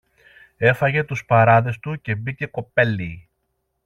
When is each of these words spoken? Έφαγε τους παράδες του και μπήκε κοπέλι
Έφαγε 0.57 1.03
τους 1.03 1.25
παράδες 1.25 1.79
του 1.79 2.01
και 2.01 2.15
μπήκε 2.15 2.45
κοπέλι 2.45 3.29